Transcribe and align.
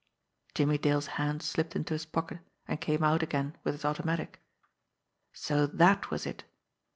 Jimmie 0.55 0.79
Dale's 0.79 1.05
hand 1.21 1.43
slipped 1.43 1.75
into 1.75 1.93
his 1.93 2.07
pocket 2.07 2.39
and 2.67 2.81
came 2.81 3.03
out 3.03 3.21
again 3.21 3.55
with 3.63 3.75
his 3.75 3.85
automatic. 3.85 4.41
So 5.31 5.67
that 5.67 6.09
was 6.09 6.25
it! 6.25 6.43